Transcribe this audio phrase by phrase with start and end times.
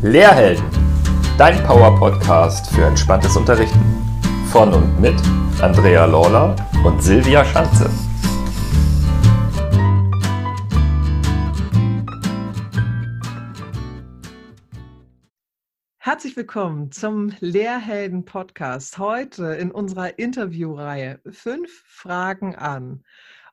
[0.00, 0.64] Lehrhelden,
[1.38, 3.80] dein Power-Podcast für entspanntes Unterrichten.
[4.52, 5.20] Von und mit
[5.60, 7.90] Andrea Lawler und Silvia Schanze.
[15.98, 18.98] Herzlich willkommen zum Lehrhelden-Podcast.
[18.98, 23.02] Heute in unserer Interviewreihe Fünf Fragen an.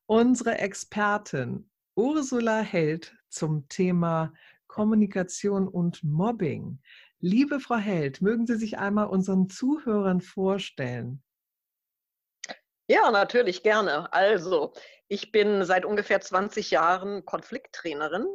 [0.05, 4.31] Unsere Expertin Ursula Held zum Thema
[4.75, 6.79] Kommunikation und Mobbing.
[7.21, 11.23] Liebe Frau Held, mögen Sie sich einmal unseren Zuhörern vorstellen?
[12.87, 14.11] Ja, natürlich gerne.
[14.11, 14.73] Also,
[15.07, 18.27] ich bin seit ungefähr 20 Jahren Konflikttrainerin.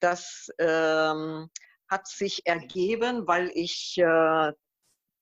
[0.00, 1.50] Das ähm,
[1.90, 4.52] hat sich ergeben, weil ich äh,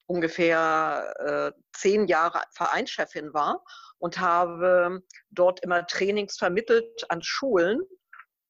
[0.06, 3.64] ungefähr äh, zehn Jahre Vereinschefin war
[3.98, 7.80] und habe dort immer Trainings vermittelt an Schulen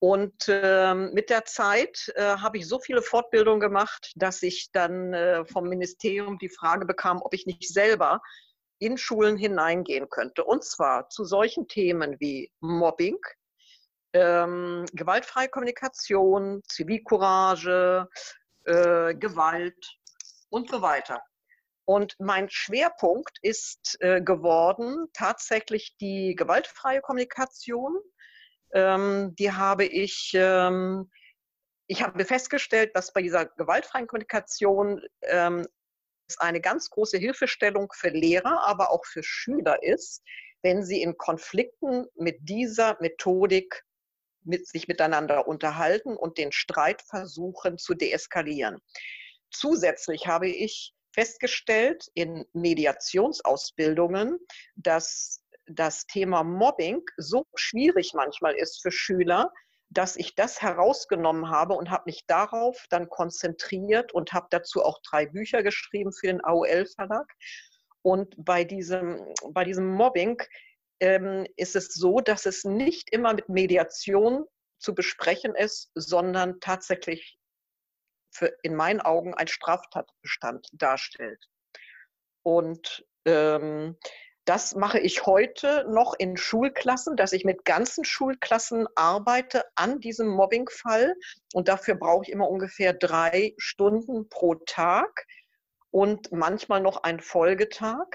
[0.01, 5.13] und äh, mit der Zeit äh, habe ich so viele Fortbildungen gemacht, dass ich dann
[5.13, 8.23] äh, vom Ministerium die Frage bekam, ob ich nicht selber
[8.79, 10.43] in Schulen hineingehen könnte.
[10.45, 13.19] Und zwar zu solchen Themen wie Mobbing,
[14.15, 18.09] ähm, gewaltfreie Kommunikation, Zivilcourage,
[18.65, 19.99] äh, Gewalt
[20.49, 21.23] und so weiter.
[21.85, 27.99] Und mein Schwerpunkt ist äh, geworden tatsächlich die gewaltfreie Kommunikation
[28.73, 31.11] ähm, die habe ich, ähm,
[31.87, 35.67] ich habe festgestellt, dass bei dieser gewaltfreien Kommunikation ähm,
[36.29, 40.23] es eine ganz große Hilfestellung für Lehrer, aber auch für Schüler ist,
[40.63, 43.85] wenn sie in Konflikten mit dieser Methodik
[44.43, 48.81] mit sich miteinander unterhalten und den Streit versuchen zu deeskalieren.
[49.51, 54.39] Zusätzlich habe ich festgestellt in Mediationsausbildungen,
[54.77, 55.40] dass
[55.75, 59.53] das Thema Mobbing so schwierig manchmal ist für Schüler,
[59.91, 65.01] dass ich das herausgenommen habe und habe mich darauf dann konzentriert und habe dazu auch
[65.03, 67.27] drei Bücher geschrieben für den AOL-Verlag.
[68.03, 69.21] Und bei diesem,
[69.51, 70.41] bei diesem Mobbing
[71.01, 74.45] ähm, ist es so, dass es nicht immer mit Mediation
[74.79, 77.37] zu besprechen ist, sondern tatsächlich
[78.33, 81.45] für, in meinen Augen ein Straftatbestand darstellt.
[82.43, 83.99] Und ähm,
[84.45, 90.29] das mache ich heute noch in Schulklassen, dass ich mit ganzen Schulklassen arbeite an diesem
[90.29, 91.15] Mobbingfall.
[91.53, 95.27] Und dafür brauche ich immer ungefähr drei Stunden pro Tag
[95.91, 98.07] und manchmal noch einen Folgetag.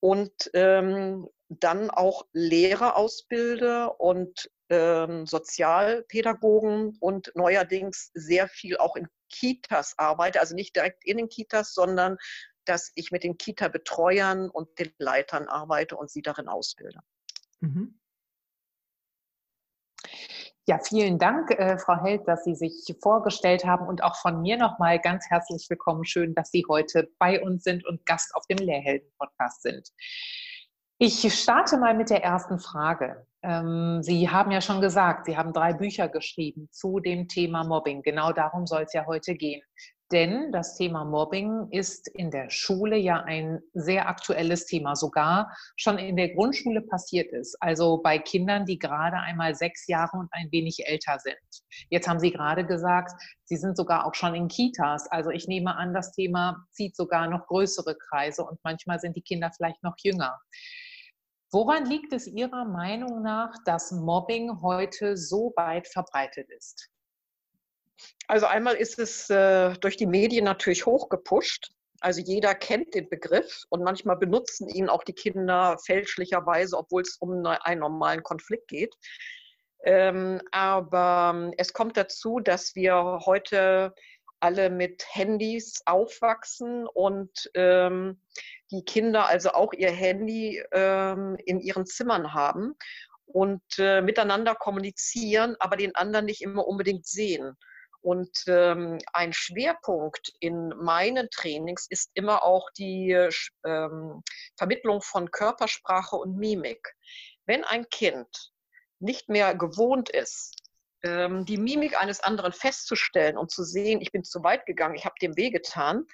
[0.00, 9.06] Und ähm, dann auch Lehrer ausbilde und ähm, Sozialpädagogen und neuerdings sehr viel auch in
[9.28, 12.16] Kitas arbeite, also nicht direkt in den Kitas, sondern
[12.64, 17.00] dass ich mit den Kita-Betreuern und den Leitern arbeite und sie darin ausbilde.
[17.60, 17.98] Mhm.
[20.68, 24.56] Ja, vielen Dank, äh, Frau Held, dass Sie sich vorgestellt haben und auch von mir
[24.56, 26.04] nochmal ganz herzlich willkommen.
[26.04, 29.88] Schön, dass Sie heute bei uns sind und Gast auf dem Lehrhelden-Podcast sind.
[30.98, 33.26] Ich starte mal mit der ersten Frage.
[33.42, 38.02] Ähm, Sie haben ja schon gesagt, Sie haben drei Bücher geschrieben zu dem Thema Mobbing.
[38.02, 39.62] Genau darum soll es ja heute gehen.
[40.12, 45.96] Denn das Thema Mobbing ist in der Schule ja ein sehr aktuelles Thema, sogar schon
[45.96, 47.56] in der Grundschule passiert ist.
[47.62, 51.38] Also bei Kindern, die gerade einmal sechs Jahre und ein wenig älter sind.
[51.88, 53.12] Jetzt haben Sie gerade gesagt,
[53.44, 55.10] Sie sind sogar auch schon in Kitas.
[55.10, 59.22] Also ich nehme an, das Thema zieht sogar noch größere Kreise und manchmal sind die
[59.22, 60.38] Kinder vielleicht noch jünger.
[61.50, 66.90] Woran liegt es Ihrer Meinung nach, dass Mobbing heute so weit verbreitet ist?
[68.28, 71.70] Also einmal ist es äh, durch die Medien natürlich hochgepusht.
[72.00, 77.16] Also jeder kennt den Begriff und manchmal benutzen ihn auch die Kinder fälschlicherweise, obwohl es
[77.18, 78.96] um einen normalen Konflikt geht.
[79.84, 83.94] Ähm, aber ähm, es kommt dazu, dass wir heute
[84.40, 88.20] alle mit Handys aufwachsen und ähm,
[88.72, 92.74] die Kinder also auch ihr Handy ähm, in ihren Zimmern haben
[93.26, 97.56] und äh, miteinander kommunizieren, aber den anderen nicht immer unbedingt sehen.
[98.02, 103.12] Und ähm, ein Schwerpunkt in meinen Trainings ist immer auch die
[103.64, 104.22] ähm,
[104.56, 106.94] Vermittlung von Körpersprache und Mimik.
[107.46, 108.28] Wenn ein Kind
[108.98, 110.56] nicht mehr gewohnt ist,
[111.04, 115.04] ähm, die Mimik eines anderen festzustellen und zu sehen, ich bin zu weit gegangen, ich
[115.04, 116.04] habe dem wehgetan,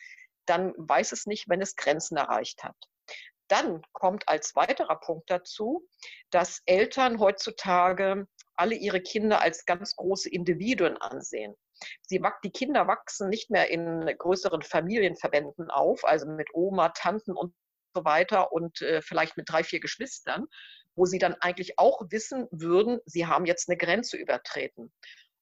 [0.45, 2.77] dann weiß es nicht, wenn es Grenzen erreicht hat.
[3.49, 5.87] Dann kommt als weiterer Punkt dazu,
[6.31, 8.27] dass Eltern heutzutage
[8.59, 11.55] alle ihre Kinder als ganz große Individuen ansehen.
[12.03, 17.55] Sie, die Kinder wachsen nicht mehr in größeren Familienverbänden auf, also mit Oma, Tanten und
[17.95, 20.47] so weiter und äh, vielleicht mit drei, vier Geschwistern,
[20.95, 24.93] wo sie dann eigentlich auch wissen würden, sie haben jetzt eine Grenze übertreten.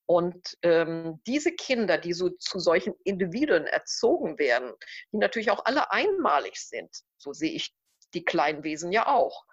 [0.07, 4.73] Und ähm, diese Kinder, die so zu solchen Individuen erzogen werden,
[5.13, 7.75] die natürlich auch alle einmalig sind, so sehe ich
[8.15, 9.46] die kleinen Wesen ja auch.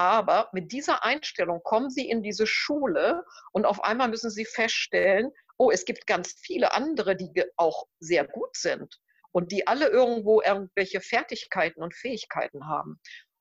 [0.00, 5.30] Aber mit dieser Einstellung kommen sie in diese Schule und auf einmal müssen sie feststellen,
[5.58, 8.98] oh, es gibt ganz viele andere, die auch sehr gut sind
[9.30, 12.98] und die alle irgendwo irgendwelche Fertigkeiten und Fähigkeiten haben.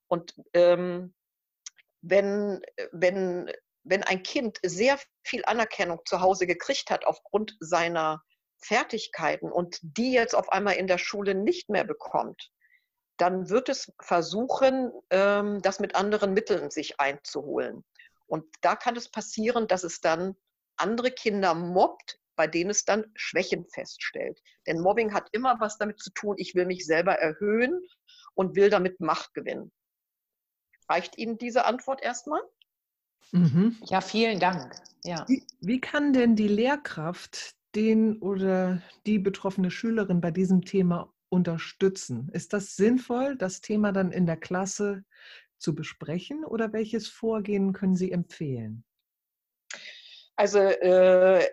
[0.09, 1.15] Und ähm,
[2.01, 2.61] wenn,
[2.91, 3.49] wenn,
[3.85, 8.21] wenn ein Kind sehr viel Anerkennung zu Hause gekriegt hat aufgrund seiner
[8.57, 12.51] Fertigkeiten und die jetzt auf einmal in der Schule nicht mehr bekommt,
[13.19, 17.83] dann wird es versuchen, ähm, das mit anderen Mitteln sich einzuholen.
[18.27, 20.35] Und da kann es passieren, dass es dann
[20.77, 24.39] andere Kinder mobbt, bei denen es dann Schwächen feststellt.
[24.65, 27.81] Denn Mobbing hat immer was damit zu tun, ich will mich selber erhöhen
[28.33, 29.71] und will damit Macht gewinnen.
[30.87, 32.41] Reicht Ihnen diese Antwort erstmal?
[33.31, 33.77] Mhm.
[33.83, 34.73] Ja, vielen Dank.
[35.03, 35.25] Ja.
[35.27, 42.29] Wie, wie kann denn die Lehrkraft den oder die betroffene Schülerin bei diesem Thema unterstützen?
[42.33, 45.03] Ist das sinnvoll, das Thema dann in der Klasse
[45.57, 48.83] zu besprechen oder welches Vorgehen können Sie empfehlen?
[50.35, 51.47] Also äh,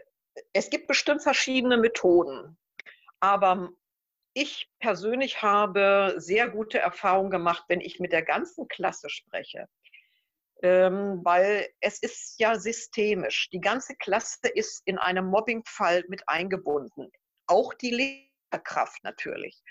[0.52, 2.56] es gibt bestimmt verschiedene Methoden,
[3.20, 3.70] aber
[4.32, 9.66] ich persönlich habe sehr gute Erfahrungen gemacht, wenn ich mit der ganzen Klasse spreche.
[10.62, 13.50] Ähm, weil es ist ja systemisch.
[13.50, 17.10] Die ganze Klasse ist in einem Mobbingfall mit eingebunden.
[17.46, 17.90] Auch die
[18.56, 19.62] Lehrkraft natürlich.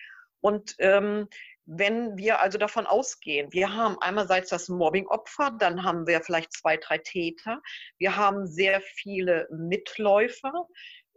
[0.41, 1.27] Und ähm,
[1.65, 6.77] wenn wir also davon ausgehen, wir haben einerseits das Mobbingopfer, dann haben wir vielleicht zwei,
[6.77, 7.61] drei Täter,
[7.97, 10.67] wir haben sehr viele Mitläufer,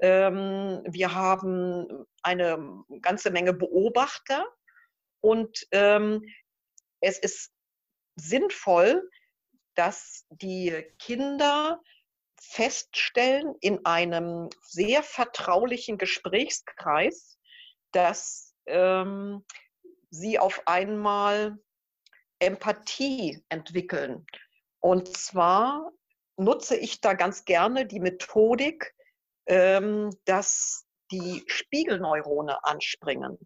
[0.01, 4.47] ähm, wir haben eine ganze Menge Beobachter.
[5.21, 6.23] Und ähm,
[7.01, 7.53] es ist
[8.17, 9.11] sinnvoll,
[9.75, 11.81] dass die Kinder
[12.41, 17.38] feststellen in einem sehr vertraulichen Gesprächskreis,
[17.93, 19.45] dass ähm,
[20.11, 21.59] sie auf einmal
[22.39, 24.27] Empathie entwickeln.
[24.81, 25.91] Und zwar
[26.37, 28.95] nutze ich da ganz gerne die Methodik,
[29.47, 33.39] ähm, dass die Spiegelneurone anspringen.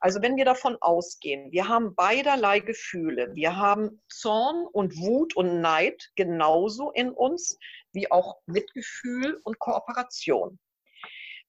[0.00, 3.34] Also wenn wir davon ausgehen, wir haben beiderlei Gefühle.
[3.34, 7.58] Wir haben Zorn und Wut und Neid genauso in uns
[7.92, 10.58] wie auch Mitgefühl und Kooperation.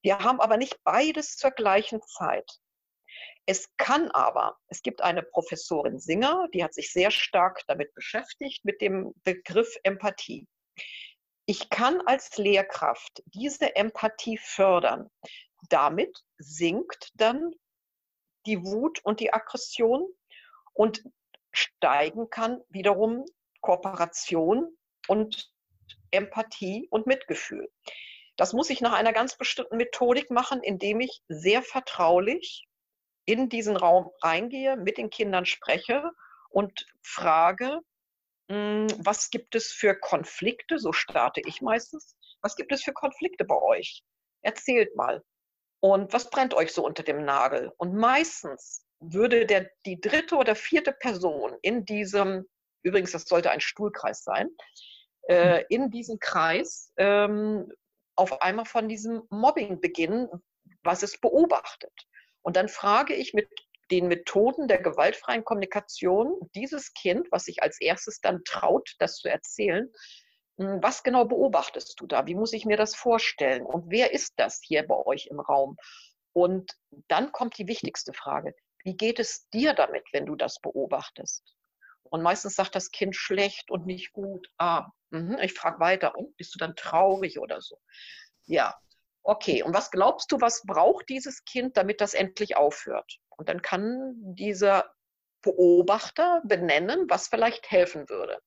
[0.02, 2.50] Wir haben aber nicht beides zur gleichen Zeit.
[3.46, 8.66] Es kann aber, es gibt eine Professorin Singer, die hat sich sehr stark damit beschäftigt,
[8.66, 10.48] mit dem Begriff Empathie.
[11.46, 15.10] Ich kann als Lehrkraft diese Empathie fördern.
[15.70, 17.54] Damit sinkt dann
[18.46, 20.08] die Wut und die Aggression
[20.74, 21.04] und
[21.54, 23.26] steigen kann wiederum
[23.62, 24.78] Kooperation
[25.08, 25.50] und
[26.12, 27.72] Empathie und Mitgefühl.
[28.38, 32.68] Das muss ich nach einer ganz bestimmten Methodik machen, indem ich sehr vertraulich
[33.26, 36.12] in diesen Raum reingehe, mit den Kindern spreche
[36.50, 37.82] und frage,
[38.50, 40.80] hm, was gibt es für Konflikte?
[40.80, 42.16] So starte ich meistens.
[42.42, 44.04] Was gibt es für Konflikte bei euch?
[44.42, 45.24] Erzählt mal.
[45.80, 47.72] Und was brennt euch so unter dem Nagel?
[47.78, 52.46] Und meistens würde der, die dritte oder vierte Person in diesem,
[52.84, 54.50] übrigens, das sollte ein Stuhlkreis sein,
[55.28, 57.72] äh, in diesem Kreis ähm,
[58.18, 60.28] auf einmal von diesem Mobbing beginnen,
[60.84, 61.94] was es beobachtet.
[62.42, 63.48] Und dann frage ich mit
[63.92, 69.30] den Methoden der gewaltfreien Kommunikation dieses Kind, was sich als erstes dann traut, das zu
[69.30, 69.90] erzählen,
[70.58, 72.26] hm, was genau beobachtest du da?
[72.26, 73.66] Wie muss ich mir das vorstellen?
[73.66, 75.78] Und wer ist das hier bei euch im Raum?
[76.34, 76.72] Und
[77.08, 78.54] dann kommt die wichtigste Frage.
[78.84, 81.44] Wie geht es dir damit, wenn du das beobachtest?
[82.04, 84.48] Und meistens sagt das Kind schlecht und nicht gut.
[84.58, 86.16] Ah, mh, ich frage weiter.
[86.16, 87.80] Und bist du dann traurig oder so?
[88.46, 88.76] Ja,
[89.24, 93.18] okay, und was glaubst du, was braucht dieses Kind, damit das endlich aufhört?
[93.30, 94.92] Und dann kann dieser
[95.42, 98.40] Beobachter benennen, was vielleicht helfen würde.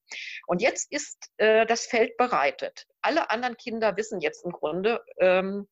[0.47, 2.87] Und jetzt ist äh, das Feld bereitet.
[3.00, 5.69] Alle anderen Kinder wissen jetzt im Grunde, ähm,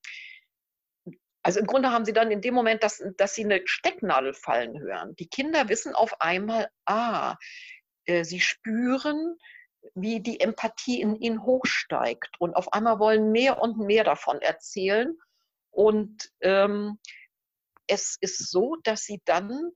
[1.43, 4.79] also im Grunde haben sie dann in dem Moment, dass, dass sie eine Stecknadel fallen
[4.79, 5.15] hören.
[5.15, 7.35] Die Kinder wissen auf einmal, ah,
[8.05, 9.37] äh, sie spüren,
[9.95, 15.17] wie die Empathie in ihnen hochsteigt und auf einmal wollen mehr und mehr davon erzählen.
[15.71, 16.99] Und ähm,
[17.87, 19.71] es ist so, dass sie dann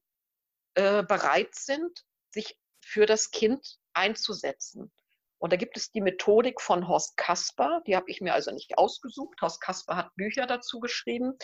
[0.75, 4.91] äh, bereit sind, sich für das Kind einzusetzen.
[5.37, 8.77] Und da gibt es die Methodik von Horst Kasper, die habe ich mir also nicht
[8.77, 9.41] ausgesucht.
[9.41, 11.37] Horst Kasper hat Bücher dazu geschrieben.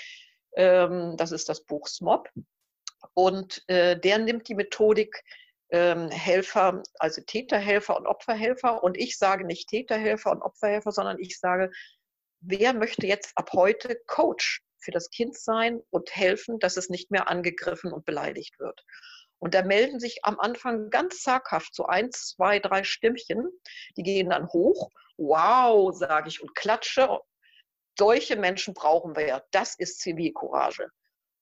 [0.56, 2.30] Ähm, das ist das Buch Smob.
[3.14, 5.24] Und äh, der nimmt die Methodik
[5.72, 8.84] ähm, Helfer, also Täterhelfer und Opferhelfer.
[8.84, 11.72] Und ich sage nicht Täterhelfer und Opferhelfer, sondern ich sage
[12.42, 17.12] wer möchte jetzt ab heute Coach für das Kind sein und helfen, dass es nicht
[17.12, 18.84] mehr angegriffen und beleidigt wird.
[19.40, 23.50] Und da melden sich am Anfang ganz zaghaft so eins, zwei, drei Stimmchen.
[23.96, 24.90] Die gehen dann hoch.
[25.18, 27.20] Wow, sage ich und klatsche.
[27.98, 29.42] Solche Menschen brauchen wir ja.
[29.52, 30.90] Das ist Zivilcourage.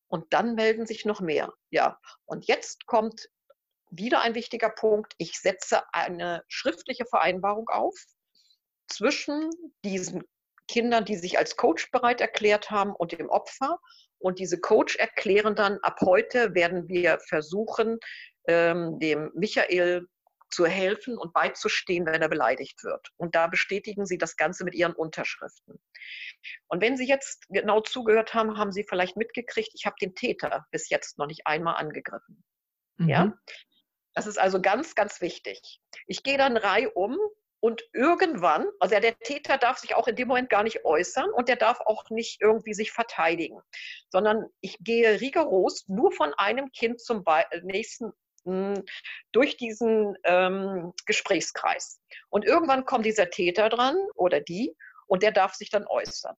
[0.09, 1.53] Und dann melden sich noch mehr.
[1.69, 3.29] Ja, und jetzt kommt
[3.89, 5.13] wieder ein wichtiger Punkt.
[5.17, 7.95] Ich setze eine schriftliche Vereinbarung auf
[8.87, 9.49] zwischen
[9.83, 10.23] diesen
[10.67, 13.79] Kindern, die sich als Coach bereit erklärt haben und dem Opfer.
[14.19, 17.99] Und diese Coach erklären dann, ab heute werden wir versuchen,
[18.47, 20.07] ähm, dem Michael
[20.49, 23.09] zu helfen und beizustehen, wenn er beleidigt wird.
[23.17, 25.79] Und da bestätigen sie das Ganze mit ihren Unterschriften.
[26.67, 30.65] Und wenn Sie jetzt genau zugehört haben, haben Sie vielleicht mitgekriegt, ich habe den Täter
[30.71, 32.43] bis jetzt noch nicht einmal angegriffen.
[32.97, 33.09] Mhm.
[33.09, 33.33] Ja?
[34.17, 35.79] Das ist also ganz, ganz wichtig.
[36.07, 37.19] Ich gehe dann reihum
[37.59, 41.47] und irgendwann, also der Täter darf sich auch in dem Moment gar nicht äußern und
[41.47, 43.59] der darf auch nicht irgendwie sich verteidigen,
[44.09, 48.11] sondern ich gehe rigoros nur von einem Kind zum äh, nächsten
[48.43, 48.83] hm,
[49.33, 52.01] durch diesen ähm, Gesprächskreis.
[52.29, 56.35] Und irgendwann kommt dieser Täter dran oder die und der darf sich dann äußern.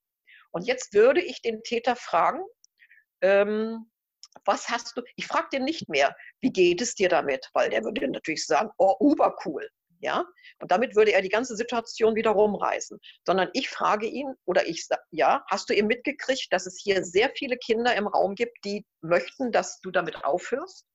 [0.51, 2.41] Und jetzt würde ich den Täter fragen,
[3.21, 3.89] ähm,
[4.45, 7.49] was hast du, ich frage den nicht mehr, wie geht es dir damit?
[7.53, 9.69] Weil der würde natürlich sagen, oh, ubercool.
[9.99, 10.25] Ja?
[10.59, 12.99] Und damit würde er die ganze Situation wieder rumreißen.
[13.25, 17.03] Sondern ich frage ihn oder ich sage, ja, hast du ihm mitgekriegt, dass es hier
[17.03, 20.85] sehr viele Kinder im Raum gibt, die möchten, dass du damit aufhörst?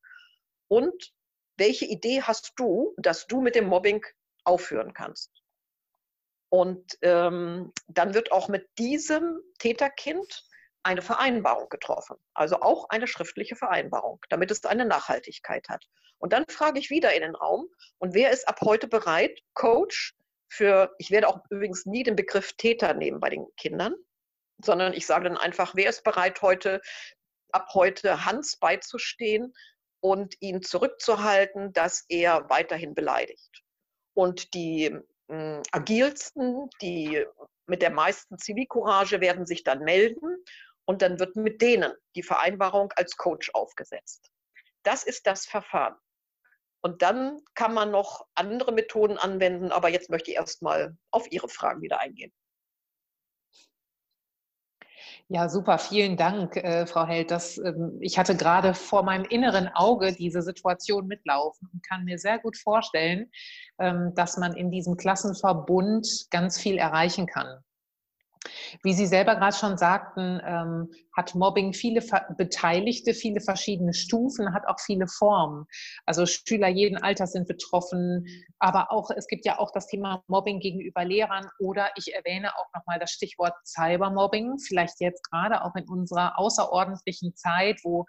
[0.68, 1.12] Und
[1.56, 4.04] welche Idee hast du, dass du mit dem Mobbing
[4.44, 5.30] aufhören kannst?
[6.48, 10.44] Und ähm, dann wird auch mit diesem Täterkind
[10.84, 15.84] eine Vereinbarung getroffen, also auch eine schriftliche Vereinbarung, damit es eine Nachhaltigkeit hat.
[16.18, 20.14] Und dann frage ich wieder in den Raum, und wer ist ab heute bereit, Coach
[20.48, 23.94] für, ich werde auch übrigens nie den Begriff Täter nehmen bei den Kindern,
[24.62, 26.80] sondern ich sage dann einfach, wer ist bereit, heute,
[27.50, 29.52] ab heute Hans beizustehen
[30.00, 33.62] und ihn zurückzuhalten, dass er weiterhin beleidigt.
[34.14, 34.96] Und die
[35.28, 37.24] hm, agilsten, die
[37.66, 40.44] mit der meisten Zivilcourage werden sich dann melden
[40.86, 44.30] und dann wird mit denen die Vereinbarung als Coach aufgesetzt.
[44.82, 45.96] Das ist das Verfahren.
[46.82, 51.48] Und dann kann man noch andere Methoden anwenden, aber jetzt möchte ich erstmal auf Ihre
[51.48, 52.32] Fragen wieder eingehen.
[55.28, 57.30] Ja, super, vielen Dank, äh, Frau Held.
[57.30, 62.18] Das, ähm, ich hatte gerade vor meinem inneren Auge diese Situation mitlaufen und kann mir
[62.18, 63.30] sehr gut vorstellen,
[63.78, 67.64] ähm, dass man in diesem Klassenverbund ganz viel erreichen kann.
[68.82, 72.02] Wie Sie selber gerade schon sagten, ähm, hat Mobbing viele
[72.36, 75.66] Beteiligte, viele verschiedene Stufen, hat auch viele Formen.
[76.06, 78.26] Also Schüler jeden Alters sind betroffen,
[78.58, 82.66] aber auch es gibt ja auch das Thema Mobbing gegenüber Lehrern oder ich erwähne auch
[82.74, 88.06] nochmal das Stichwort Cybermobbing, vielleicht jetzt gerade auch in unserer außerordentlichen Zeit, wo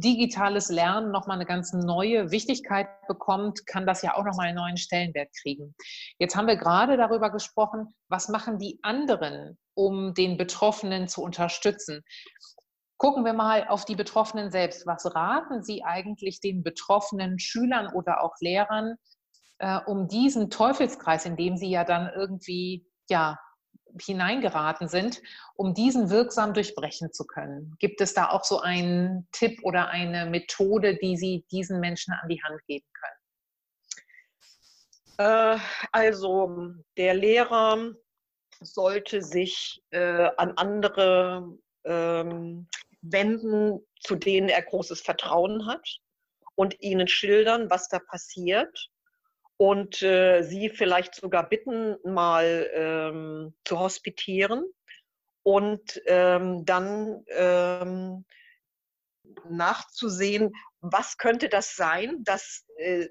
[0.00, 4.76] digitales Lernen nochmal eine ganz neue Wichtigkeit bekommt, kann das ja auch nochmal einen neuen
[4.76, 5.74] Stellenwert kriegen.
[6.18, 12.02] Jetzt haben wir gerade darüber gesprochen, was machen die anderen, um den Betroffenen zu unterstützen.
[12.96, 14.86] Gucken wir mal auf die Betroffenen selbst.
[14.86, 18.96] Was raten Sie eigentlich den betroffenen Schülern oder auch Lehrern,
[19.58, 23.38] äh, um diesen Teufelskreis, in dem sie ja dann irgendwie ja
[24.00, 25.22] hineingeraten sind,
[25.54, 27.76] um diesen wirksam durchbrechen zu können?
[27.78, 32.28] Gibt es da auch so einen Tipp oder eine Methode, die Sie diesen Menschen an
[32.28, 33.18] die Hand geben können?
[35.18, 35.58] Äh,
[35.92, 37.92] also der Lehrer
[38.60, 42.68] sollte sich äh, an andere ähm,
[43.02, 46.00] wenden, zu denen er großes Vertrauen hat
[46.54, 48.90] und ihnen schildern, was da passiert
[49.58, 54.64] und äh, sie vielleicht sogar bitten, mal ähm, zu hospitieren
[55.42, 58.24] und ähm, dann ähm,
[59.50, 63.08] nachzusehen, was könnte das sein, dass, äh,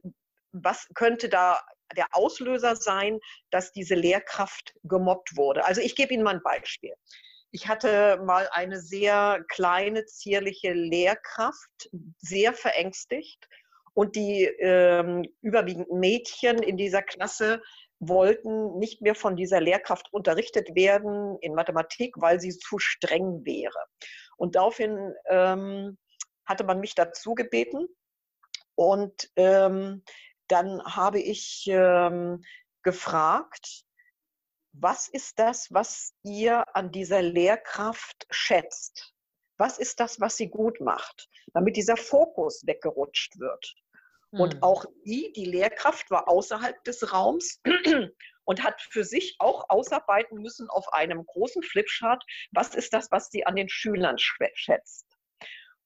[0.54, 1.60] was könnte da
[1.96, 3.20] der Auslöser sein,
[3.52, 5.66] dass diese Lehrkraft gemobbt wurde.
[5.66, 6.94] Also ich gebe Ihnen mal ein Beispiel.
[7.52, 11.90] Ich hatte mal eine sehr kleine, zierliche Lehrkraft,
[12.20, 13.48] sehr verängstigt
[13.98, 17.64] und die ähm, überwiegend Mädchen in dieser Klasse
[17.98, 23.86] wollten nicht mehr von dieser Lehrkraft unterrichtet werden in Mathematik, weil sie zu streng wäre.
[24.38, 25.98] Und daraufhin ähm,
[26.46, 27.88] hatte man mich dazu gebeten.
[28.76, 30.04] Und ähm,
[30.48, 32.44] dann habe ich ähm,
[32.84, 33.84] gefragt,
[34.74, 39.16] was ist das, was ihr an dieser Lehrkraft schätzt?
[39.58, 43.74] Was ist das, was sie gut macht, damit dieser Fokus weggerutscht wird?
[44.32, 44.64] Und hm.
[44.64, 47.62] auch die, die Lehrkraft war außerhalb des Raums
[48.46, 53.30] und hat für sich auch ausarbeiten müssen auf einem großen Flipchart, was ist das, was
[53.30, 55.08] sie an den Schülern schätzt.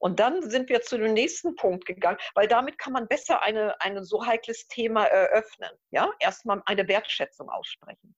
[0.01, 3.79] Und dann sind wir zu dem nächsten Punkt gegangen, weil damit kann man besser eine,
[3.81, 5.69] ein so heikles Thema eröffnen.
[5.91, 8.15] Ja, erstmal eine Wertschätzung aussprechen.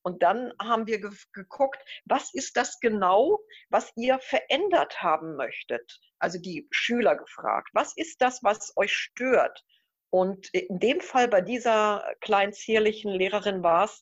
[0.00, 6.00] Und dann haben wir ge geguckt, was ist das genau, was ihr verändert haben möchtet?
[6.18, 9.64] Also die Schüler gefragt, was ist das, was euch stört?
[10.10, 14.00] Und in dem Fall bei dieser kleinen zierlichen Lehrerin war es,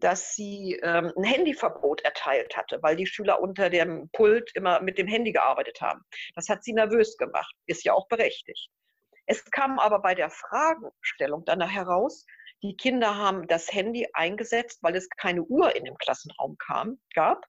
[0.00, 4.96] dass sie ähm, ein Handyverbot erteilt hatte, weil die Schüler unter dem Pult immer mit
[4.96, 6.02] dem Handy gearbeitet haben.
[6.36, 8.70] Das hat sie nervös gemacht, ist ja auch berechtigt.
[9.26, 12.24] Es kam aber bei der Fragestellung dann heraus,
[12.62, 17.44] die Kinder haben das Handy eingesetzt, weil es keine Uhr in dem Klassenraum kam, gab.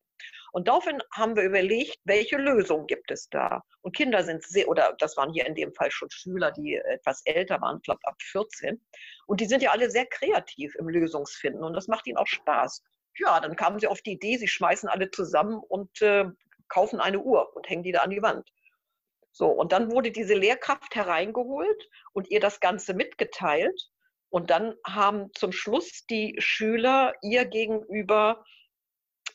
[0.51, 3.61] Und daraufhin haben wir überlegt, welche Lösung gibt es da?
[3.81, 7.21] Und Kinder sind sehr, oder das waren hier in dem Fall schon Schüler, die etwas
[7.25, 8.81] älter waren, ich glaube ab 14.
[9.27, 12.83] Und die sind ja alle sehr kreativ im Lösungsfinden und das macht ihnen auch Spaß.
[13.17, 16.25] Ja, dann kamen sie auf die Idee, sie schmeißen alle zusammen und äh,
[16.67, 18.49] kaufen eine Uhr und hängen die da an die Wand.
[19.31, 23.89] So, und dann wurde diese Lehrkraft hereingeholt und ihr das Ganze mitgeteilt.
[24.29, 28.43] Und dann haben zum Schluss die Schüler ihr gegenüber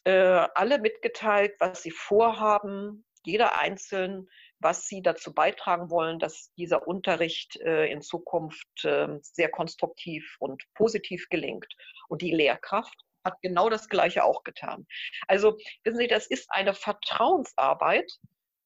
[0.04, 6.86] äh, alle mitgeteilt, was sie vorhaben, jeder einzeln, was sie dazu beitragen wollen, dass dieser
[6.86, 11.68] Unterricht äh, in Zukunft äh, sehr konstruktiv und positiv gelingt.
[12.08, 12.94] Und die Lehrkraft
[13.24, 14.86] hat genau das Gleiche auch getan.
[15.26, 18.10] Also, wissen Sie, das ist eine Vertrauensarbeit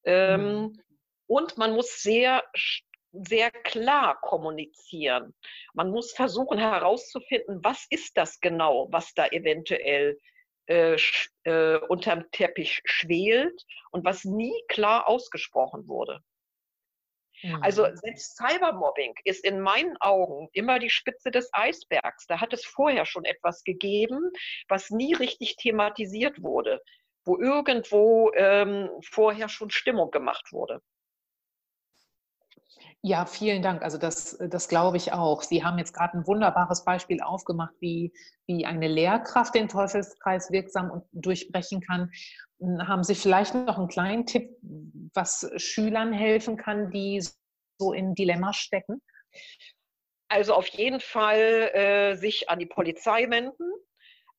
[0.05, 0.81] ähm, mhm.
[1.27, 2.43] und man muss sehr
[3.13, 5.35] sehr klar kommunizieren.
[5.73, 10.19] Man muss versuchen herauszufinden, was ist das genau, was da eventuell
[10.69, 10.97] äh,
[11.45, 16.23] äh, unterm Teppich schwelt und was nie klar ausgesprochen wurde.
[17.61, 17.97] Also mhm.
[17.97, 22.27] selbst Cybermobbing ist in meinen Augen immer die Spitze des Eisbergs.
[22.27, 24.31] Da hat es vorher schon etwas gegeben,
[24.69, 26.83] was nie richtig thematisiert wurde,
[27.25, 30.83] wo irgendwo ähm, vorher schon Stimmung gemacht wurde.
[33.03, 33.83] Ja, vielen Dank.
[33.83, 35.43] Also das, das glaube ich auch.
[35.43, 38.13] Sie haben jetzt gerade ein wunderbares Beispiel aufgemacht, wie,
[38.47, 42.11] wie eine Lehrkraft den Teufelskreis wirksam und durchbrechen kann.
[42.59, 44.51] Hm, haben Sie vielleicht noch einen kleinen Tipp,
[45.15, 47.25] was Schülern helfen kann, die
[47.79, 49.01] so in Dilemma stecken?
[50.29, 53.71] Also auf jeden Fall äh, sich an die Polizei wenden,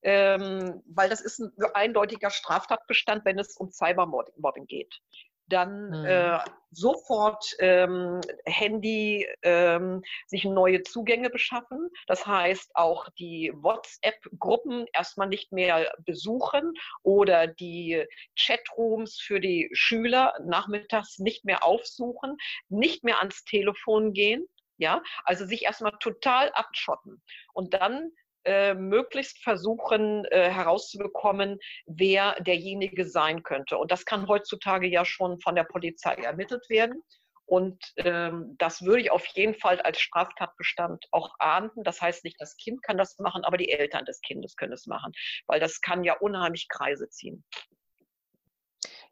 [0.02, 5.00] ähm, weil das ist ein eindeutiger Straftatbestand, wenn es um Cybermobbing geht
[5.50, 6.06] dann mhm.
[6.06, 6.40] äh,
[6.72, 11.90] sofort ähm, Handy ähm, sich neue Zugänge beschaffen.
[12.08, 18.06] Das heißt auch die WhatsApp-Gruppen erstmal nicht mehr besuchen oder die
[18.38, 22.38] Chatrooms für die Schüler nachmittags nicht mehr aufsuchen,
[22.70, 24.46] nicht mehr ans Telefon gehen.
[24.78, 27.22] Ja, also sich erstmal total abschotten
[27.54, 28.12] und dann
[28.46, 33.78] äh, möglichst versuchen äh, herauszubekommen, wer derjenige sein könnte.
[33.78, 37.04] Und das kann heutzutage ja schon von der Polizei ermittelt werden.
[37.46, 41.84] Und ähm, das würde ich auf jeden Fall als Straftatbestand auch ahnden.
[41.84, 44.86] Das heißt nicht, das Kind kann das machen, aber die Eltern des Kindes können es
[44.86, 45.12] machen,
[45.48, 47.44] weil das kann ja unheimlich Kreise ziehen.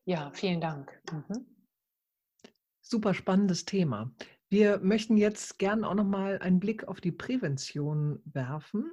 [0.06, 1.02] Ja, vielen Dank.
[1.12, 1.48] Mhm.
[2.80, 4.14] Super spannendes Thema.
[4.50, 8.92] Wir möchten jetzt gern auch noch mal einen Blick auf die Prävention werfen.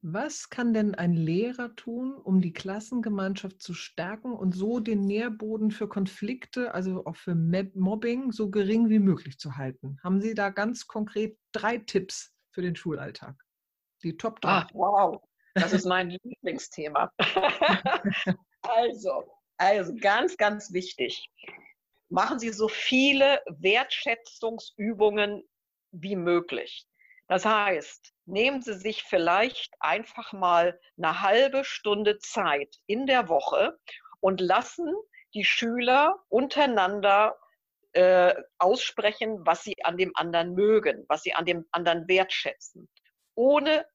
[0.00, 5.72] Was kann denn ein Lehrer tun, um die Klassengemeinschaft zu stärken und so den Nährboden
[5.72, 9.98] für Konflikte, also auch für Mobbing, so gering wie möglich zu halten?
[10.04, 13.34] Haben Sie da ganz konkret drei Tipps für den Schulalltag?
[14.04, 14.48] Die Top 3.
[14.48, 15.20] Ach, wow,
[15.54, 17.10] das ist mein Lieblingsthema.
[18.62, 19.24] also,
[19.56, 21.28] also ganz, ganz wichtig.
[22.08, 25.42] Machen Sie so viele Wertschätzungsübungen
[25.90, 26.86] wie möglich.
[27.28, 33.78] Das heißt, nehmen Sie sich vielleicht einfach mal eine halbe Stunde Zeit in der Woche
[34.20, 34.94] und lassen
[35.34, 37.36] die Schüler untereinander
[37.92, 42.88] äh, aussprechen, was sie an dem anderen mögen, was sie an dem anderen wertschätzen,
[43.34, 43.86] ohne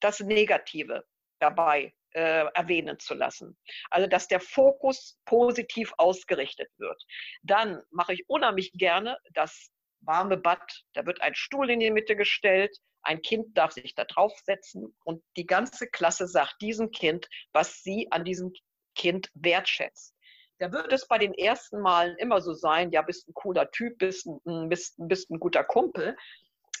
[0.00, 1.04] das Negative
[1.38, 3.58] dabei äh, erwähnen zu lassen.
[3.90, 7.02] Also, dass der Fokus positiv ausgerichtet wird.
[7.42, 9.70] Dann mache ich unheimlich gerne das
[10.06, 10.60] warme Bad.
[10.94, 15.22] Da wird ein Stuhl in die Mitte gestellt, ein Kind darf sich da draufsetzen und
[15.36, 18.52] die ganze Klasse sagt diesem Kind, was sie an diesem
[18.94, 20.14] Kind wertschätzt.
[20.58, 23.98] Da wird es bei den ersten Malen immer so sein, ja, bist ein cooler Typ,
[23.98, 26.16] bist ein, bist, bist ein guter Kumpel.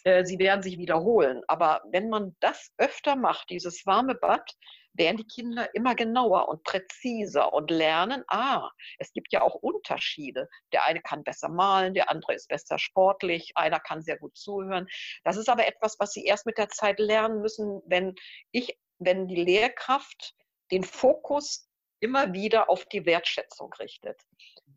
[0.04, 1.42] Äh, sie werden sich wiederholen.
[1.48, 4.48] Aber wenn man das öfter macht, dieses warme Bad,
[4.94, 10.48] werden die Kinder immer genauer und präziser und lernen, ah, es gibt ja auch Unterschiede.
[10.72, 14.86] Der eine kann besser malen, der andere ist besser sportlich, einer kann sehr gut zuhören.
[15.24, 18.14] Das ist aber etwas, was sie erst mit der Zeit lernen müssen, wenn
[18.52, 20.34] ich wenn die Lehrkraft
[20.70, 21.68] den Fokus
[22.00, 24.20] immer wieder auf die Wertschätzung richtet.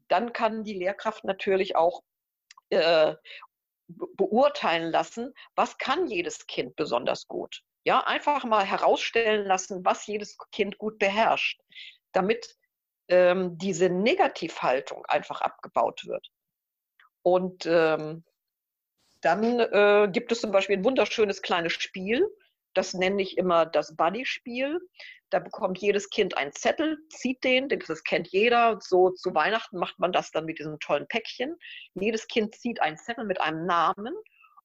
[0.07, 2.01] Dann kann die Lehrkraft natürlich auch
[2.69, 3.15] äh,
[3.87, 7.61] beurteilen lassen, was kann jedes Kind besonders gut.
[7.87, 11.61] Ja, einfach mal herausstellen lassen, was jedes Kind gut beherrscht,
[12.11, 12.57] damit
[13.07, 16.27] ähm, diese Negativhaltung einfach abgebaut wird.
[17.21, 18.25] Und ähm,
[19.21, 22.27] dann äh, gibt es zum Beispiel ein wunderschönes kleines Spiel,
[22.73, 24.81] das nenne ich immer das Buddy-Spiel.
[25.29, 28.79] Da bekommt jedes Kind einen Zettel, zieht den, das kennt jeder.
[28.81, 31.55] So zu Weihnachten macht man das dann mit diesem tollen Päckchen.
[31.93, 34.13] Jedes Kind zieht einen Zettel mit einem Namen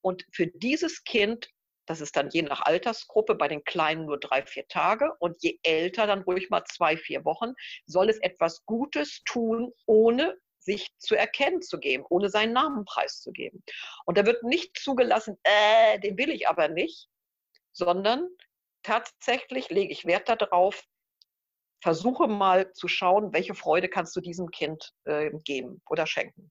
[0.00, 1.48] und für dieses Kind,
[1.86, 5.58] das ist dann je nach Altersgruppe, bei den Kleinen nur drei, vier Tage und je
[5.62, 7.54] älter dann ruhig mal zwei, vier Wochen,
[7.86, 13.64] soll es etwas Gutes tun, ohne sich zu erkennen zu geben, ohne seinen Namen preiszugeben.
[14.06, 17.08] Und da wird nicht zugelassen, äh, den will ich aber nicht,
[17.72, 18.28] sondern
[18.82, 20.84] tatsächlich lege ich Wert darauf,
[21.82, 26.50] versuche mal zu schauen, welche Freude kannst du diesem Kind äh, geben oder schenken.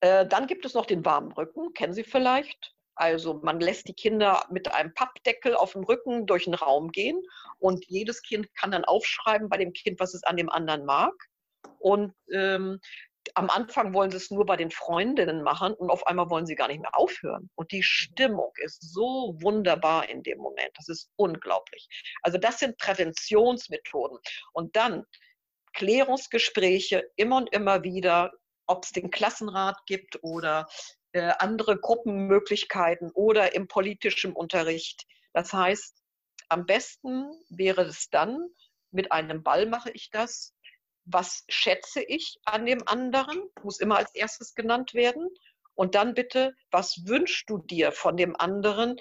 [0.00, 2.74] Äh, dann gibt es noch den warmen Rücken, kennen Sie vielleicht.
[3.00, 7.18] Also man lässt die Kinder mit einem Pappdeckel auf dem Rücken durch den Raum gehen
[7.58, 11.14] und jedes Kind kann dann aufschreiben bei dem Kind, was es an dem anderen mag.
[11.78, 12.78] Und ähm,
[13.34, 16.56] am Anfang wollen sie es nur bei den Freundinnen machen und auf einmal wollen sie
[16.56, 17.48] gar nicht mehr aufhören.
[17.54, 20.70] Und die Stimmung ist so wunderbar in dem Moment.
[20.74, 21.88] Das ist unglaublich.
[22.20, 24.18] Also das sind Präventionsmethoden.
[24.52, 25.06] Und dann
[25.72, 28.32] Klärungsgespräche immer und immer wieder,
[28.66, 30.66] ob es den Klassenrat gibt oder
[31.12, 35.06] äh, andere Gruppenmöglichkeiten oder im politischen Unterricht.
[35.32, 35.96] Das heißt,
[36.48, 38.38] am besten wäre es dann,
[38.90, 40.54] mit einem Ball mache ich das,
[41.04, 45.28] was schätze ich an dem anderen, muss immer als erstes genannt werden.
[45.74, 48.96] Und dann bitte, was wünschst du dir von dem anderen?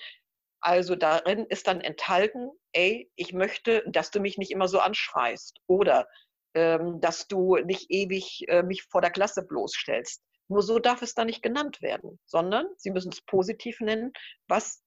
[0.61, 5.59] Also darin ist dann enthalten, ey, ich möchte, dass du mich nicht immer so anschreist
[5.67, 6.07] oder
[6.53, 10.21] ähm, dass du nicht ewig äh, mich vor der Klasse bloßstellst.
[10.49, 14.11] Nur so darf es dann nicht genannt werden, sondern Sie müssen es positiv nennen,
[14.47, 14.83] was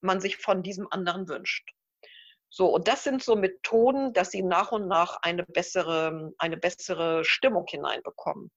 [0.00, 1.70] man sich von diesem anderen wünscht.
[2.50, 7.24] So, und das sind so Methoden, dass sie nach und nach eine bessere, eine bessere
[7.24, 8.50] Stimmung hineinbekommen.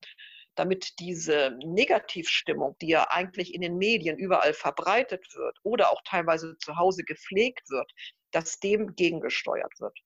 [0.55, 6.57] Damit diese Negativstimmung, die ja eigentlich in den Medien überall verbreitet wird oder auch teilweise
[6.57, 7.91] zu Hause gepflegt wird,
[8.31, 9.97] dass dem gegengesteuert wird.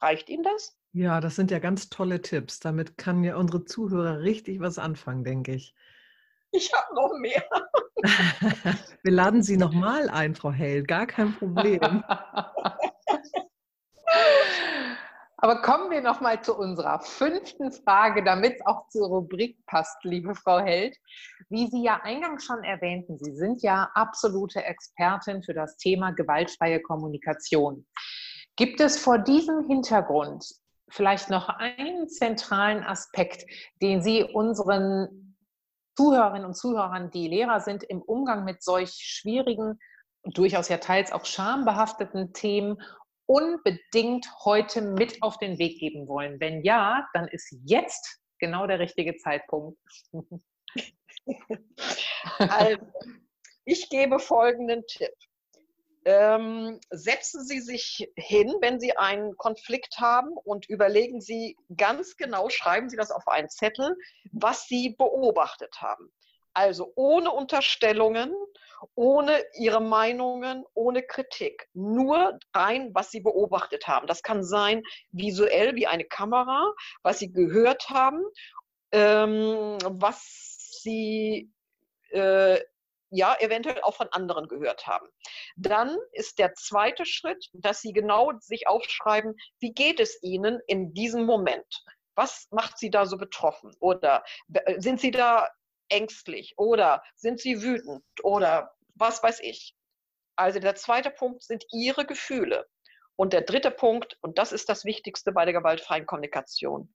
[0.00, 0.79] Reicht Ihnen das?
[0.92, 2.58] Ja, das sind ja ganz tolle Tipps.
[2.58, 5.74] Damit kann ja unsere Zuhörer richtig was anfangen, denke ich.
[6.52, 7.44] Ich habe noch mehr.
[9.02, 12.02] Wir laden Sie nochmal ein, Frau Hell, gar kein Problem.
[15.42, 20.34] Aber kommen wir nochmal zu unserer fünften Frage, damit es auch zur Rubrik passt, liebe
[20.34, 20.94] Frau Held.
[21.48, 26.82] Wie Sie ja eingangs schon erwähnten, Sie sind ja absolute Expertin für das Thema gewaltfreie
[26.82, 27.86] Kommunikation.
[28.56, 30.44] Gibt es vor diesem Hintergrund
[30.90, 33.44] vielleicht noch einen zentralen Aspekt,
[33.80, 35.36] den Sie unseren
[35.96, 39.78] Zuhörerinnen und Zuhörern, die Lehrer sind, im Umgang mit solch schwierigen
[40.24, 42.80] durchaus ja teils auch schambehafteten Themen
[43.26, 46.40] unbedingt heute mit auf den Weg geben wollen?
[46.40, 49.78] Wenn ja, dann ist jetzt genau der richtige Zeitpunkt.
[52.38, 52.78] also,
[53.64, 55.14] ich gebe folgenden Tipp.
[56.04, 62.48] Ähm, setzen Sie sich hin, wenn Sie einen Konflikt haben und überlegen Sie ganz genau,
[62.48, 63.96] schreiben Sie das auf einen Zettel,
[64.32, 66.10] was Sie beobachtet haben.
[66.54, 68.34] Also ohne Unterstellungen,
[68.94, 71.68] ohne Ihre Meinungen, ohne Kritik.
[71.74, 74.06] Nur rein, was Sie beobachtet haben.
[74.06, 74.82] Das kann sein
[75.12, 78.24] visuell wie eine Kamera, was Sie gehört haben,
[78.92, 81.50] ähm, was Sie
[82.10, 82.58] äh,
[83.10, 85.06] ja, eventuell auch von anderen gehört haben.
[85.56, 90.94] Dann ist der zweite Schritt, dass Sie genau sich aufschreiben, wie geht es Ihnen in
[90.94, 91.84] diesem Moment?
[92.14, 93.74] Was macht Sie da so betroffen?
[93.80, 95.48] Oder äh, sind Sie da
[95.88, 96.54] ängstlich?
[96.56, 98.04] Oder sind Sie wütend?
[98.22, 99.74] Oder was weiß ich?
[100.36, 102.66] Also der zweite Punkt sind Ihre Gefühle.
[103.16, 106.94] Und der dritte Punkt, und das ist das Wichtigste bei der gewaltfreien Kommunikation.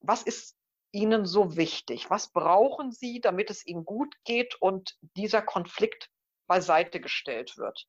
[0.00, 0.56] Was ist
[0.94, 2.08] Ihnen so wichtig?
[2.08, 6.08] Was brauchen Sie, damit es Ihnen gut geht und dieser Konflikt
[6.46, 7.86] beiseite gestellt wird?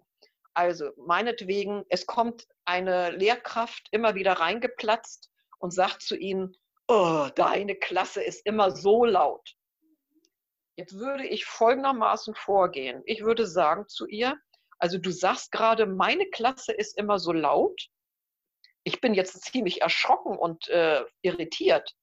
[0.56, 7.76] Also meinetwegen, es kommt eine Lehrkraft immer wieder reingeplatzt und sagt zu Ihnen, oh, deine
[7.76, 9.56] Klasse ist immer so laut.
[10.76, 13.02] Jetzt würde ich folgendermaßen vorgehen.
[13.06, 14.38] Ich würde sagen zu ihr,
[14.78, 17.88] also du sagst gerade, meine Klasse ist immer so laut.
[18.84, 21.96] Ich bin jetzt ziemlich erschrocken und äh, irritiert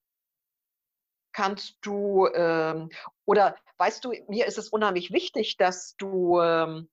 [1.33, 2.91] kannst du, ähm,
[3.25, 6.91] oder weißt du, mir ist es unheimlich wichtig, dass du, ähm,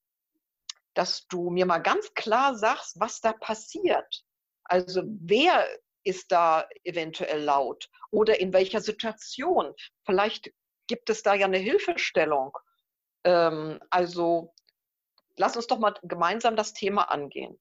[0.93, 4.23] dass du mir mal ganz klar sagst, was da passiert.
[4.63, 5.67] Also wer
[6.04, 9.73] ist da eventuell laut oder in welcher Situation?
[10.06, 10.52] Vielleicht
[10.88, 12.58] gibt es da ja eine Hilfestellung.
[13.23, 14.54] Ähm, also
[15.38, 17.60] lass uns doch mal gemeinsam das Thema angehen.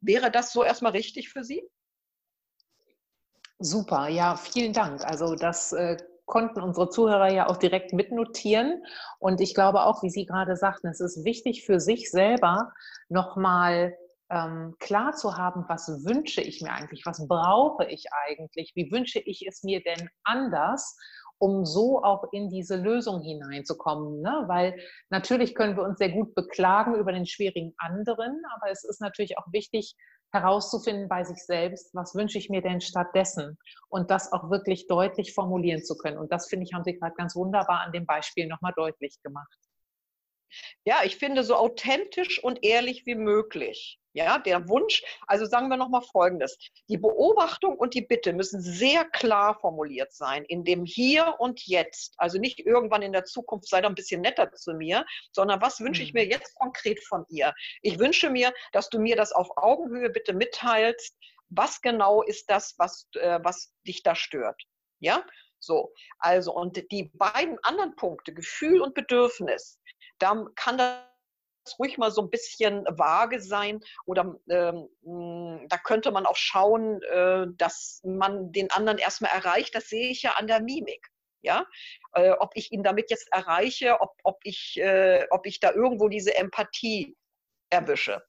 [0.00, 1.62] Wäre das so erstmal richtig für Sie?
[3.62, 5.04] Super, ja, vielen Dank.
[5.04, 8.82] Also das äh, konnten unsere Zuhörer ja auch direkt mitnotieren.
[9.18, 12.72] Und ich glaube auch, wie Sie gerade sagten, es ist wichtig für sich selber
[13.10, 13.94] nochmal
[14.30, 19.18] ähm, klar zu haben, was wünsche ich mir eigentlich, was brauche ich eigentlich, wie wünsche
[19.18, 20.96] ich es mir denn anders,
[21.36, 24.22] um so auch in diese Lösung hineinzukommen.
[24.22, 24.44] Ne?
[24.46, 29.02] Weil natürlich können wir uns sehr gut beklagen über den schwierigen anderen, aber es ist
[29.02, 29.96] natürlich auch wichtig,
[30.32, 35.34] herauszufinden bei sich selbst, was wünsche ich mir denn stattdessen und das auch wirklich deutlich
[35.34, 36.18] formulieren zu können.
[36.18, 39.58] Und das finde ich, haben Sie gerade ganz wunderbar an dem Beispiel nochmal deutlich gemacht.
[40.84, 43.99] Ja, ich finde so authentisch und ehrlich wie möglich.
[44.12, 46.58] Ja, der Wunsch, also sagen wir nochmal Folgendes.
[46.88, 52.14] Die Beobachtung und die Bitte müssen sehr klar formuliert sein, in dem Hier und Jetzt.
[52.16, 55.78] Also nicht irgendwann in der Zukunft, sei doch ein bisschen netter zu mir, sondern was
[55.80, 56.30] wünsche ich mir mhm.
[56.30, 57.54] jetzt konkret von ihr?
[57.82, 61.16] Ich wünsche mir, dass du mir das auf Augenhöhe bitte mitteilst.
[61.48, 64.60] Was genau ist das, was, äh, was dich da stört?
[64.98, 65.24] Ja,
[65.60, 65.92] so.
[66.18, 69.78] Also, und die beiden anderen Punkte, Gefühl und Bedürfnis,
[70.18, 71.09] da kann das
[71.78, 77.02] ruhig mal so ein bisschen vage sein oder ähm, hm, da könnte man auch schauen,
[77.02, 79.74] äh, dass man den anderen erstmal erreicht.
[79.74, 81.08] Das sehe ich ja an der Mimik.
[81.42, 81.64] Ja,
[82.12, 86.08] äh, ob ich ihn damit jetzt erreiche, ob, ob, ich, äh, ob ich da irgendwo
[86.08, 87.16] diese Empathie
[87.70, 88.22] erwische.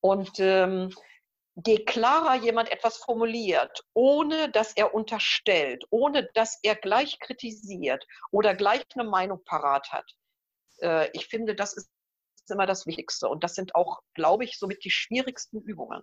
[0.00, 0.94] Und ähm,
[1.66, 8.54] je klarer jemand etwas formuliert, ohne dass er unterstellt, ohne dass er gleich kritisiert oder
[8.54, 10.12] gleich eine Meinung parat hat,
[10.80, 11.90] äh, ich finde, das ist
[12.50, 13.28] immer das Wichtigste.
[13.28, 16.02] Und das sind auch, glaube ich, somit die schwierigsten Übungen.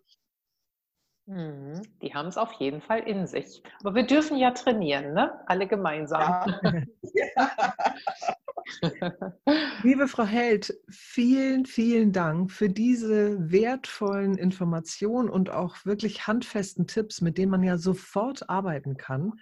[1.28, 3.64] Mhm, die haben es auf jeden Fall in sich.
[3.80, 5.40] Aber wir dürfen ja trainieren, ne?
[5.48, 6.54] Alle gemeinsam.
[7.14, 7.74] Ja.
[9.84, 17.22] Liebe Frau Held, vielen, vielen Dank für diese wertvollen Informationen und auch wirklich handfesten Tipps,
[17.22, 19.34] mit denen man ja sofort arbeiten kann.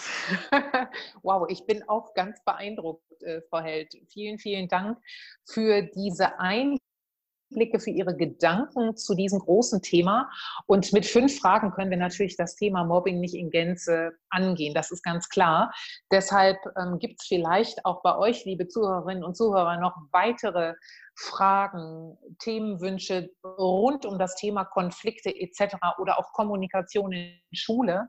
[1.23, 3.95] wow, ich bin auch ganz beeindruckt, äh, Frau Held.
[4.09, 4.99] Vielen, vielen Dank
[5.45, 6.79] für diese Einladung
[7.53, 10.31] Blicke für Ihre Gedanken zu diesem großen Thema.
[10.67, 14.75] Und mit fünf Fragen können wir natürlich das Thema Mobbing nicht in Gänze angehen.
[14.75, 15.73] Das ist ganz klar.
[16.11, 20.75] Deshalb ähm, gibt es vielleicht auch bei euch, liebe Zuhörerinnen und Zuhörer, noch weitere
[21.15, 25.77] Fragen, Themenwünsche rund um das Thema Konflikte etc.
[25.99, 28.09] oder auch Kommunikation in Schule.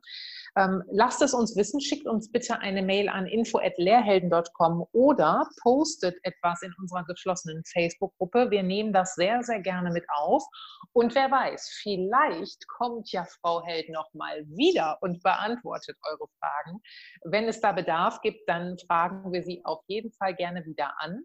[0.56, 6.62] Ähm, lasst es uns wissen, schickt uns bitte eine Mail an info.lehrhelden.com oder postet etwas
[6.62, 8.52] in unserer geschlossenen Facebook-Gruppe.
[8.52, 10.44] Wir nehmen das sehr, sehr gerne mit auf.
[10.92, 16.82] Und wer weiß, vielleicht kommt ja Frau Held nochmal wieder und beantwortet eure Fragen.
[17.24, 21.24] Wenn es da Bedarf gibt, dann fragen wir sie auf jeden Fall gerne wieder an.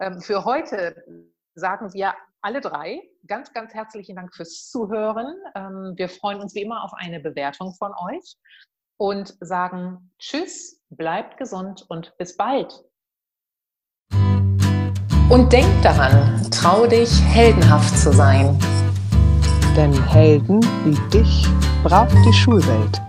[0.00, 1.04] Ähm, für heute
[1.56, 5.34] sagen wir alle drei ganz, ganz herzlichen Dank fürs Zuhören.
[5.54, 8.36] Ähm, wir freuen uns wie immer auf eine Bewertung von euch
[8.98, 12.84] und sagen Tschüss, bleibt gesund und bis bald.
[15.28, 18.56] Und denk daran, trau dich, heldenhaft zu sein.
[19.76, 21.46] Denn Helden wie dich
[21.82, 23.00] braucht die Schulwelt.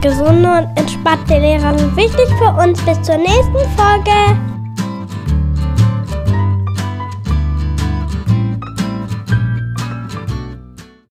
[0.00, 2.80] Gesunde und entspannte Lehrer sind wichtig für uns.
[2.84, 4.51] Bis zur nächsten Folge.